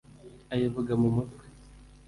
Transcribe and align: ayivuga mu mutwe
ayivuga 0.53 0.93
mu 1.01 1.09
mutwe 1.15 1.45